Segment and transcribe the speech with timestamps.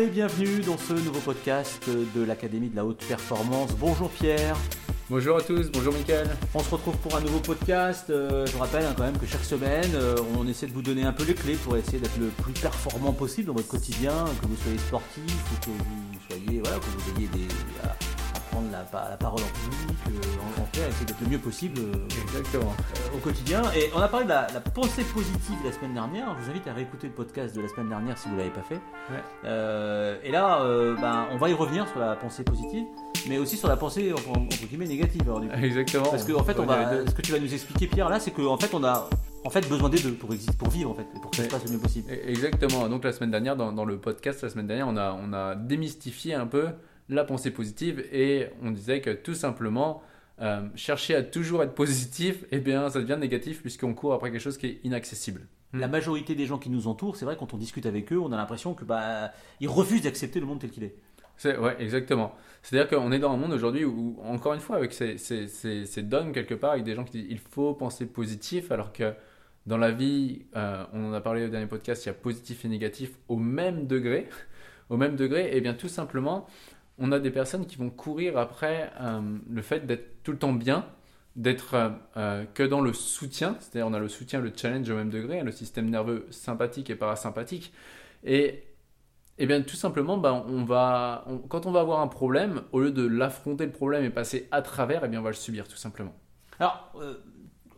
[0.00, 3.72] Et bienvenue dans ce nouveau podcast de l'Académie de la Haute Performance.
[3.80, 4.56] Bonjour Pierre.
[5.10, 6.28] Bonjour à tous, bonjour Mickaël.
[6.54, 8.08] On se retrouve pour un nouveau podcast.
[8.10, 10.82] Euh, je vous rappelle hein, quand même que chaque semaine, euh, on essaie de vous
[10.82, 14.12] donner un peu les clés pour essayer d'être le plus performant possible dans votre quotidien,
[14.40, 17.48] que vous soyez sportif ou que vous soyez, voilà, que vous ayez des,
[18.58, 22.72] prendre la, parole en public, euh, en, fait, essayer d'être le mieux possible euh, Exactement.
[22.72, 23.62] Euh, au quotidien.
[23.76, 26.34] Et on a parlé de la, pensée positive la semaine dernière.
[26.38, 28.50] Je vous invite à réécouter le podcast de la semaine dernière si vous ne l'avez
[28.50, 28.80] pas fait.
[30.24, 30.60] et là,
[31.00, 32.84] ben, on va y revenir sur la pensée positive,
[33.28, 35.22] mais aussi sur la pensée entre, guillemets négative.
[35.62, 36.10] Exactement.
[36.10, 38.30] Parce que en fait, on va, ce que tu vas nous expliquer, Pierre, là, c'est
[38.30, 39.08] qu'en fait, on a
[39.44, 41.48] en fait besoin des deux pour exister, pour vivre en fait, pour que ça se
[41.48, 42.10] passe le mieux possible.
[42.10, 42.88] E-, exactement.
[42.88, 45.54] Donc la semaine dernière, dans, dans, le podcast la semaine dernière, on a, on a
[45.54, 46.68] démystifié un peu
[47.08, 50.02] la pensée positive et on disait que tout simplement
[50.40, 54.40] euh, chercher à toujours être positif, eh bien ça devient négatif puisqu'on court après quelque
[54.40, 55.46] chose qui est inaccessible.
[55.74, 58.32] La majorité des gens qui nous entourent, c'est vrai quand on discute avec eux, on
[58.32, 60.96] a l'impression que bah ils refusent d'accepter le monde tel qu'il est.
[61.38, 62.34] C'est ouais, exactement.
[62.62, 66.02] C'est-à-dire qu'on est dans un monde aujourd'hui où, encore une fois, avec ces, ces, ces,
[66.02, 69.14] dogmes quelque part, avec des gens qui disent il faut penser positif, alors que
[69.64, 72.64] dans la vie, euh, on en a parlé au dernier podcast, il y a positif
[72.64, 74.28] et négatif au même degré.
[74.90, 76.46] Au même degré, et eh bien tout simplement,
[76.98, 80.52] on a des personnes qui vont courir après euh, le fait d'être tout le temps
[80.52, 80.86] bien,
[81.36, 84.96] d'être euh, euh, que dans le soutien, c'est-à-dire on a le soutien, le challenge au
[84.96, 87.72] même degré, le système nerveux sympathique et parasympathique.
[88.24, 88.64] Et,
[89.38, 92.90] et bien tout simplement, ben, on va, quand on va avoir un problème, au lieu
[92.90, 95.68] de l'affronter le problème et passer à travers, et eh bien on va le subir
[95.68, 96.14] tout simplement.
[96.58, 96.92] Alors,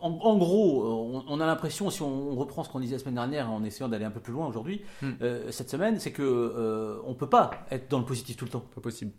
[0.01, 3.51] en, gros, euh, on, a l'impression, si on, reprend ce qu'on disait la semaine dernière
[3.51, 5.11] en essayant d'aller un peu plus loin aujourd'hui, hmm.
[5.23, 8.51] euh, cette semaine, c'est que euh, on peut pas être dans le positif tout le
[8.51, 8.65] temps.
[8.75, 9.13] Pas possible.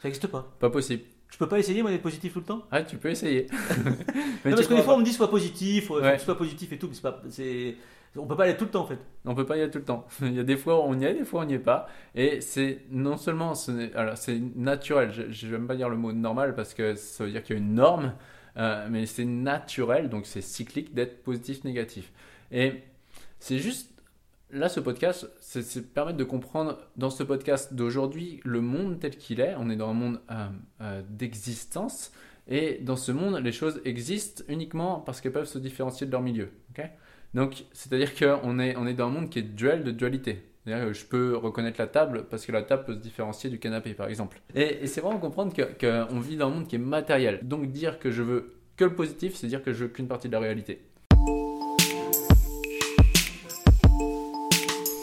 [0.00, 0.52] Ça n'existe pas.
[0.58, 1.02] Pas possible.
[1.30, 2.62] Je peux pas essayer moi d'être positif tout le temps?
[2.70, 3.46] Ah, tu peux essayer.
[4.44, 6.94] mais parce que des fois on me dit sois positif, sois positif et tout, mais
[6.94, 7.76] c'est pas, c'est,
[8.16, 8.98] on peut pas y être tout le temps en fait.
[9.24, 10.06] On peut pas y être tout le temps.
[10.20, 11.86] Il y a des fois où on y est, des fois on n'y est pas.
[12.14, 13.54] Et c'est non seulement,
[13.94, 15.10] alors c'est naturel.
[15.12, 17.56] Je, ne vais même pas dire le mot normal parce que ça veut dire qu'il
[17.56, 18.12] y a une norme.
[18.56, 22.12] Euh, mais c'est naturel, donc c'est cyclique d'être positif, négatif.
[22.50, 22.82] Et
[23.38, 23.90] c'est juste,
[24.50, 29.40] là, ce podcast, c'est permettre de comprendre dans ce podcast d'aujourd'hui le monde tel qu'il
[29.40, 29.54] est.
[29.58, 30.48] On est dans un monde euh,
[30.80, 32.12] euh, d'existence.
[32.48, 36.22] Et dans ce monde, les choses existent uniquement parce qu'elles peuvent se différencier de leur
[36.22, 36.50] milieu.
[37.34, 40.51] donc, c'est-à-dire qu'on est, on est dans un monde qui est duel de dualité.
[40.66, 44.08] Je peux reconnaître la table parce que la table peut se différencier du canapé, par
[44.08, 44.40] exemple.
[44.54, 47.40] Et, c'est vraiment comprendre qu'on vit dans un monde qui est matériel.
[47.42, 50.28] Donc dire que je veux que le positif, c'est dire que je veux qu'une partie
[50.28, 50.82] de la réalité.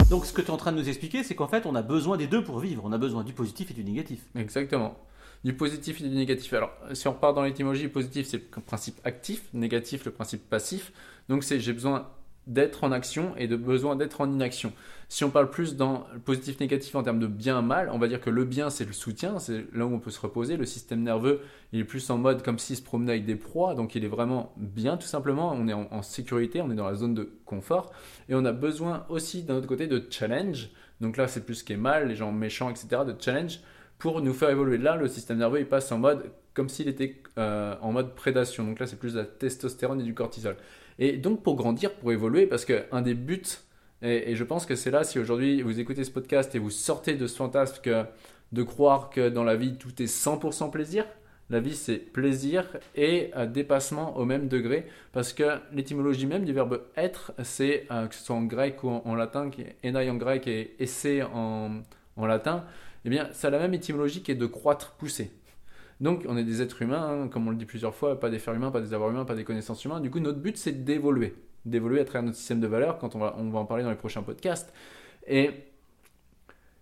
[0.09, 1.81] Donc ce que tu es en train de nous expliquer, c'est qu'en fait, on a
[1.81, 2.83] besoin des deux pour vivre.
[2.85, 4.21] On a besoin du positif et du négatif.
[4.35, 4.97] Exactement.
[5.43, 6.53] Du positif et du négatif.
[6.53, 10.91] Alors, si on repart dans l'étymologie, positif, c'est le principe actif, négatif, le principe passif.
[11.27, 12.07] Donc, c'est j'ai besoin
[12.49, 14.73] d'être en action et de besoin d'être en inaction.
[15.07, 18.07] Si on parle plus dans le positif négatif en termes de bien mal, on va
[18.07, 20.57] dire que le bien c'est le soutien, c'est là où on peut se reposer.
[20.57, 23.75] Le système nerveux il est plus en mode comme s'il se promenait avec des proies,
[23.75, 25.53] donc il est vraiment bien tout simplement.
[25.55, 27.91] On est en, sécurité, on est dans la zone de confort
[28.27, 30.69] et on a besoin aussi d'un autre côté de challenge.
[31.01, 33.03] Donc là c'est plus ce qui est mal, les gens méchants etc.
[33.05, 33.61] de challenge
[33.99, 34.79] pour nous faire évoluer.
[34.79, 38.63] Là le système nerveux il passe en mode comme s'il était euh, en mode prédation.
[38.63, 40.55] Donc là c'est plus de la testostérone et du cortisol.
[41.00, 43.41] Et donc pour grandir, pour évoluer, parce qu'un des buts,
[44.01, 47.16] et, je pense que c'est là, si aujourd'hui vous écoutez ce podcast et vous sortez
[47.16, 47.81] de ce fantasme
[48.51, 51.05] de croire que dans la vie tout est 100% plaisir,
[51.50, 56.53] la vie c'est plaisir et euh, dépassement au même degré, parce que l'étymologie même du
[56.53, 60.16] verbe être, c'est euh, que ce soit en grec ou en, latin, qui est en
[60.16, 61.81] grec et esse en,
[62.16, 62.66] en latin,
[63.06, 65.31] eh bien, ça a la même étymologie qui est de croître, pousser.
[65.99, 68.39] Donc, on est des êtres humains, hein, comme on le dit plusieurs fois, pas des
[68.39, 70.01] fers humains, pas des avoirs humains, pas des connaissances humaines.
[70.01, 71.35] Du coup, notre but, c'est d'évoluer.
[71.65, 74.23] D'évoluer à travers notre système de valeurs, quand on va, en parler dans les prochains
[74.23, 74.73] podcasts.
[75.27, 75.51] Et,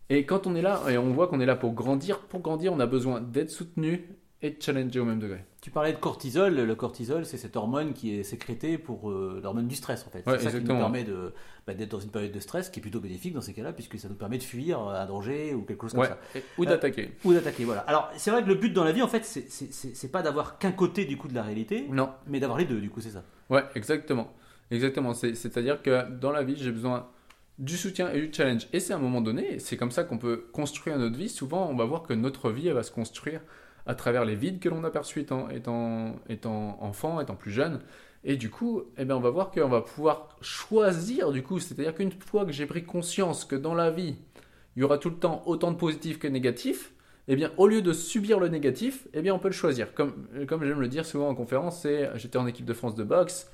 [0.09, 2.73] et quand on est là, et on voit qu'on est là pour grandir, pour grandir,
[2.73, 4.07] on a besoin d'être soutenu
[4.41, 5.43] et de challenger au même degré.
[5.61, 6.55] Tu parlais de cortisol.
[6.55, 10.23] Le cortisol, c'est cette hormone qui est sécrétée pour euh, l'hormone du stress, en fait.
[10.25, 11.33] c'est ça qui nous permet de,
[11.65, 13.97] bah, d'être dans une période de stress qui est plutôt bénéfique dans ces cas-là, puisque
[13.97, 16.19] ça nous permet de fuir un danger ou quelque chose comme ça.
[16.57, 17.05] Ou d'attaquer.
[17.05, 17.81] Euh, ou d'attaquer, voilà.
[17.81, 20.59] Alors, c'est vrai que le but dans la vie, en fait, c'est, c'est, pas d'avoir
[20.59, 22.11] qu'un côté du coup de la réalité, non.
[22.27, 23.23] mais d'avoir les deux, du coup, c'est ça.
[23.49, 24.33] Ouais, exactement.
[24.69, 25.13] Exactement.
[25.13, 27.07] C'est-à-dire que dans la vie, j'ai besoin
[27.57, 28.67] du soutien et du challenge.
[28.71, 31.29] Et c'est à un moment donné, c'est comme ça qu'on peut construire notre vie.
[31.29, 33.41] Souvent, on va voir que notre vie, elle va se construire
[33.87, 37.79] à travers les vides que l'on a perçus étant, étant, étant enfant, étant plus jeune.
[38.23, 41.95] Et du coup, eh bien, on va voir qu'on va pouvoir choisir, du coup, c'est-à-dire
[41.95, 44.17] qu'une fois que j'ai pris conscience que dans la vie,
[44.75, 46.91] il y aura tout le temps autant de positifs que de négatifs,
[47.29, 49.93] eh bien, au lieu de subir le négatif, eh bien, on peut le choisir.
[49.93, 53.03] Comme, comme j'aime le dire souvent en conférence, c'est j'étais en équipe de France de
[53.03, 53.49] boxe.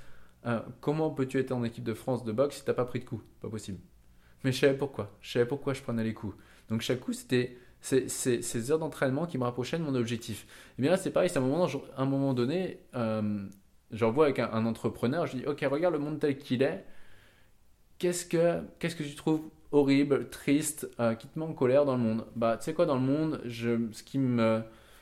[0.45, 2.99] Euh, comment peux-tu être en équipe de France de boxe si tu n'as pas pris
[2.99, 3.23] de coups?
[3.41, 3.79] Pas possible.
[4.43, 5.15] Mais je savais pourquoi.
[5.21, 6.35] Je savais pourquoi je prenais les coups.
[6.69, 10.47] Donc chaque coup, c'était ces, heures d'entraînement qui me rapprochaient de mon objectif.
[10.79, 13.45] Et bien là, c'est pareil, c'est un un moment donné, euh,
[13.91, 16.85] j'en vois avec un, un entrepreneur, je dis, ok, regarde le monde tel qu'il est,
[17.99, 19.41] qu'est-ce que, qu'est-ce que tu trouves
[19.71, 22.25] horrible, triste, euh, qui te met en colère dans le monde?
[22.35, 24.61] Bah, tu sais quoi, dans le monde, je, ce qui me...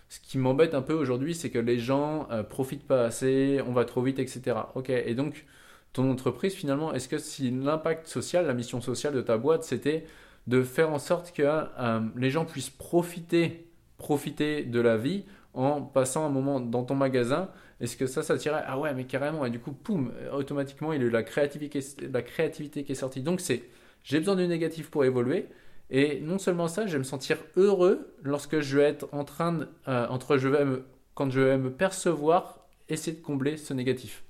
[0.10, 3.72] Ce qui m'embête un peu aujourd'hui, c'est que les gens euh, profitent pas assez, on
[3.72, 4.57] va trop vite, etc.
[4.75, 5.45] Ok, et donc
[5.94, 10.06] ton entreprise finalement, est-ce que si l'impact social, la mission sociale de ta boîte, c'était
[10.47, 13.67] de faire en sorte que euh, les gens puissent profiter,
[13.97, 15.23] profiter de la vie
[15.53, 17.49] en passant un moment dans ton magasin,
[17.79, 21.01] est-ce que ça, ça tirait Ah ouais, mais carrément, et du coup, poum, automatiquement, il
[21.01, 23.21] y a eu la créativité, la créativité qui est sortie.
[23.21, 23.63] Donc c'est,
[24.03, 25.47] j'ai besoin du négatif pour évoluer.
[25.89, 29.51] Et non seulement ça, je vais me sentir heureux lorsque je vais être en train
[29.53, 30.85] de, euh, entre je vais me,
[31.15, 34.23] quand je vais me percevoir, essayer de combler ce négatif.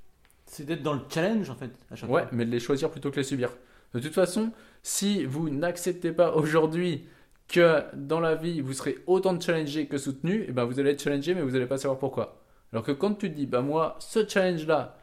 [0.47, 2.29] C'est d'être dans le challenge en fait à chaque Ouais, fois.
[2.33, 3.51] mais de les choisir plutôt que les subir.
[3.93, 4.51] De toute façon,
[4.83, 7.05] si vous n'acceptez pas aujourd'hui
[7.47, 11.03] que dans la vie vous serez autant challengé que soutenu, et ben vous allez être
[11.03, 12.41] challengé, mais vous n'allez pas savoir pourquoi.
[12.71, 14.97] Alors que quand tu te dis, bah moi, ce challenge-là,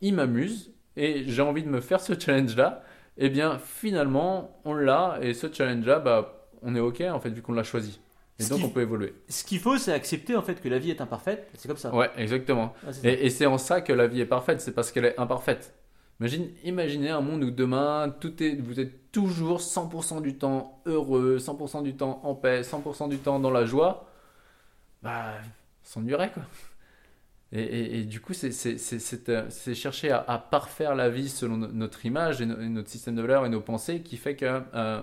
[0.00, 2.82] il m'amuse et j'ai envie de me faire ce challenge-là,
[3.18, 7.42] et bien finalement, on l'a et ce challenge-là, bah on est ok en fait vu
[7.42, 8.00] qu'on l'a choisi.
[8.38, 9.12] Et Ce donc on peut évoluer.
[9.28, 11.46] Ce qu'il faut, c'est accepter en fait que la vie est imparfaite.
[11.54, 11.94] C'est comme ça.
[11.94, 12.72] Ouais, exactement.
[12.86, 13.08] Ah, c'est ça.
[13.10, 15.74] Et, et c'est en ça que la vie est parfaite, c'est parce qu'elle est imparfaite.
[16.20, 21.38] Imagine, imaginez un monde où demain, tout est, vous êtes toujours 100% du temps heureux,
[21.38, 24.06] 100% du temps en paix, 100% du temps dans la joie.
[25.02, 25.32] Bah,
[25.82, 26.42] s'ennuierait quoi.
[27.52, 28.50] Et, et- et du coup, c'est
[29.30, 33.16] euh, chercher à, parfaire la vie selon no- notre image et, no- et notre système
[33.16, 34.44] de valeurs et nos pensées qui fait que
[34.74, 35.02] euh,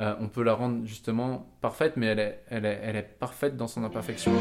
[0.00, 3.84] euh, on peut la rendre justement parfaite, mais elle est, elle est parfaite dans son
[3.84, 4.32] imperfection.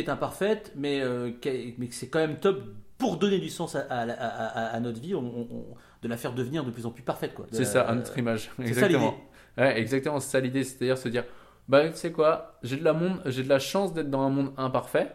[0.00, 1.30] Est imparfaite, mais, euh,
[1.78, 2.62] mais que c'est quand même top
[2.98, 5.66] pour donner du sens à, à- à- à- à notre vie, on- on- on-
[6.02, 7.34] de la faire devenir de plus en plus parfaite.
[7.34, 7.46] quoi.
[7.52, 8.50] C'est ça, à notre image.
[8.56, 9.14] ça Exactement.
[9.58, 11.24] Ouais, exactement, c'est ça l'idée, c'est-à-dire se dire,
[11.68, 14.30] bah tu sais quoi, j'ai de la monde, j'ai de la chance d'être dans un
[14.30, 15.12] monde imparfait,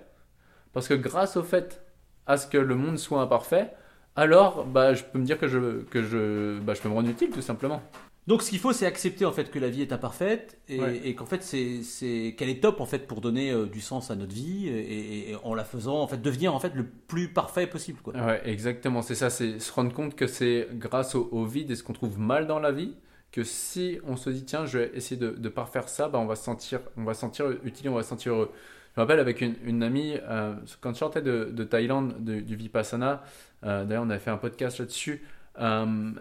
[0.73, 1.81] parce que grâce au fait
[2.27, 3.71] à ce que le monde soit imparfait,
[4.15, 7.09] alors bah je peux me dire que je que je bah je peux me rendre
[7.09, 7.81] utile tout simplement.
[8.27, 10.99] Donc ce qu'il faut, c'est accepter en fait que la vie est imparfaite et, Ouais.
[11.03, 14.15] et qu'en fait c'est qu'elle est top en fait pour donner euh, du sens à
[14.15, 17.67] notre vie et, et en la faisant en fait devenir en fait le plus parfait
[17.67, 18.13] possible quoi.
[18.15, 21.75] Ouais, exactement, c'est ça, c'est se rendre compte que c'est grâce au, au vide et
[21.75, 22.95] ce qu'on trouve mal dans la vie
[23.31, 26.35] que si on se dit tiens je vais essayer de refaire ça, bah on va
[26.35, 28.51] se sentir on va se sentir utile, on va se sentir heureux.
[28.95, 32.39] Je me rappelle avec une, une amie, euh, quand je sortais de, de Thaïlande, de-
[32.39, 33.23] du Vipassana,
[33.65, 35.21] euh, d'ailleurs on avait fait un podcast là-dessus,
[35.59, 36.11] euh,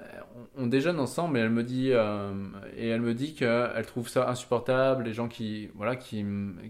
[0.56, 2.32] on, déjeune ensemble et elle me dit, euh,
[2.76, 6.24] et elle me dit qu'elle trouve ça insupportable, les gens qui, voilà, qui,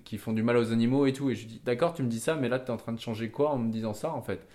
[0.04, 1.30] qui font du mal aux animaux et tout.
[1.30, 3.00] Et je dis, d'accord, tu me dis ça, mais là tu es en train de
[3.00, 4.46] changer quoi en me disant ça en fait?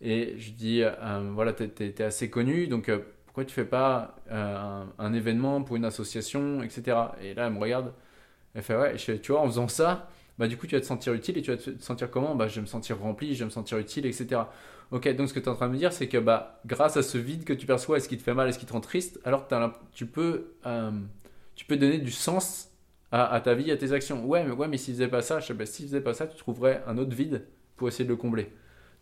[0.00, 4.16] Et je dis, euh, voilà, tu es, assez connu, donc euh, pourquoi tu fais pas
[4.30, 6.96] un, événement pour une association, etc.
[7.22, 7.92] Et là elle me regarde,
[8.54, 10.08] elle fait, ouais, tu vois, en faisant ça,
[10.38, 12.34] bah du coup tu vas te sentir utile et tu vas te sentir comment?
[12.34, 14.42] Bah je vais me sentir rempli je vais me sentir utile etc
[14.90, 16.96] ok donc ce que tu es en train de me dire c'est que bah grâce
[16.96, 18.66] à ce vide que tu perçois et ce qui te fait mal et ce qui
[18.66, 19.46] te rend triste alors
[19.92, 20.90] tu peux euh,
[21.54, 22.70] tu peux donner du sens
[23.12, 24.24] à, ta vie à tes actions.
[24.26, 26.36] Ouais mais ouais mais s'il faisait pas ça je sais, s'il faisait pas ça tu
[26.36, 27.46] trouverais un autre vide
[27.76, 28.50] pour essayer de le combler.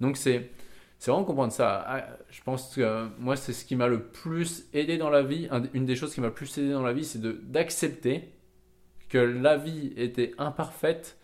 [0.01, 0.51] Donc c'est
[0.99, 1.85] c'est vraiment comprendre ça.
[1.87, 5.23] Ah, je pense que euh, moi c'est ce qui m'a le plus aidé dans la
[5.23, 5.49] vie.
[5.51, 7.21] Un- une des choses qui m'a le plus aidé dans la vie c'est
[7.51, 8.33] d'accepter
[9.09, 11.19] que la vie était imparfaite,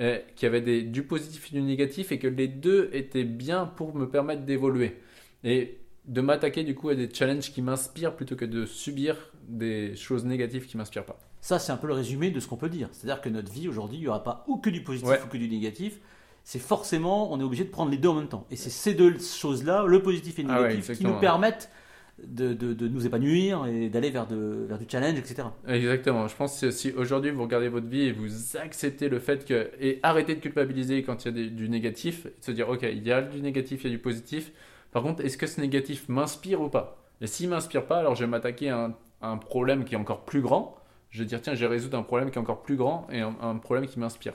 [0.00, 3.24] euh, qu'il y avait des, du positif et du négatif et que les deux étaient
[3.24, 4.96] bien pour me permettre d'évoluer.
[5.44, 9.16] Et de m'attaquer du coup à des challenges qui m'inspirent plutôt que de subir
[9.48, 11.18] des choses négatives qui m'inspirent pas.
[11.42, 12.88] Ça c'est un peu le résumé de ce qu'on peut dire.
[12.92, 15.20] C'est-à-dire que notre vie aujourd'hui, il n'y aura pas ou que du positif Ouais.
[15.24, 16.00] ou que du négatif.
[16.42, 18.46] C'est forcément, on est obligé de prendre les deux en même temps.
[18.50, 21.70] Et c'est ces deux choses-là, le positif et le Ah ouais, négatif, qui nous permettent
[22.26, 25.42] de, de- de nous épanouir et d'aller vers, vers du challenge, etc.
[25.66, 26.28] Exactement.
[26.28, 29.70] Je pense que si aujourd'hui vous regardez votre vie et vous acceptez le fait que.
[29.80, 33.06] et arrêtez de culpabiliser quand il y a du négatif, de se dire ok, il
[33.06, 34.52] y a du négatif, il y a du positif.
[34.92, 36.96] Par contre, est-ce que ce négatif m'inspire ou pas?
[37.20, 40.24] Et s'il m'inspire pas, alors je vais m'attaquer à un, un problème qui est encore
[40.24, 40.76] plus grand.
[41.10, 43.20] Je vais dire tiens, je vais résoudre un problème qui est encore plus grand et
[43.20, 44.34] un, un problème qui m'inspire.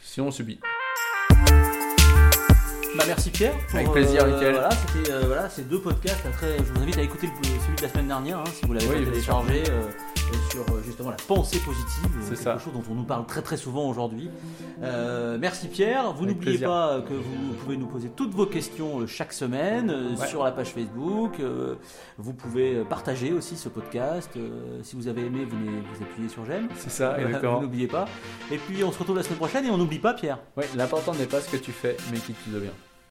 [0.00, 0.58] Sinon, on subit.
[2.96, 3.52] Bah, merci Pierre.
[3.68, 4.52] pour, Avec plaisir, euh.
[4.52, 6.24] Voilà, c'était euh, voilà, ces deux podcasts.
[6.26, 8.72] Après, je vous invite à écouter le- celui de la semaine dernière, hein, si vous
[8.72, 9.82] l'avez Oui, téléchargé, euh,
[10.50, 12.58] sur euh, justement la pensée positive, euh, C'est quelque ça.
[12.58, 14.30] chose dont on nous parle très très souvent aujourd'hui.
[14.82, 16.12] Euh, merci Pierre.
[16.12, 20.26] Vous n'oubliez pas que vous pouvez nous poser toutes vos questions chaque semaine Ouais.
[20.26, 21.40] sur la page Facebook.
[22.18, 24.30] Vous pouvez partager aussi ce podcast.
[24.82, 26.68] Si vous avez aimé, venez vous appuyer sur j'aime.
[26.76, 27.56] C'est ça, exactement.
[27.56, 28.06] vous n'oubliez pas.
[28.50, 30.38] Et puis on se retrouve la semaine prochaine et on n'oublie pas Pierre.
[30.56, 32.72] Ouais, l'important n'est pas ce que tu fais, mais qui tu deviens.